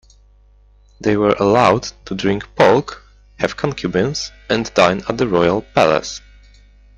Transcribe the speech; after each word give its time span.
They 0.99 1.15
were 1.15 1.35
allowed 1.39 1.83
to 2.05 2.15
drink 2.15 2.47
"pulque", 2.55 3.03
have 3.37 3.55
concubines, 3.55 4.31
and 4.49 4.73
dine 4.73 5.03
at 5.07 5.19
the 5.19 5.27
royal 5.27 5.61
palace. 5.61 6.21